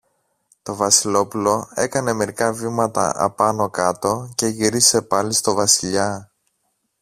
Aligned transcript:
Το 0.63 0.75
Βασιλόπουλο 0.75 1.71
έκανε 1.73 2.13
μερικά 2.13 2.53
βήματα 2.53 3.13
απάνω-κάτω 3.15 4.31
και 4.35 4.47
γύρισε 4.47 5.01
πάλι 5.01 5.33
στο 5.33 5.53
Βασιλιά. 5.53 6.31